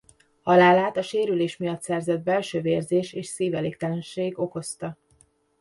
[0.41, 4.97] Halálát a sérülés miatt szerzett belső vérzés és szívelégtelenség okozta.